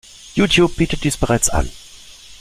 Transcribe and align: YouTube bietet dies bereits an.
YouTube 0.33 0.77
bietet 0.77 1.03
dies 1.03 1.15
bereits 1.15 1.47
an. 1.51 1.69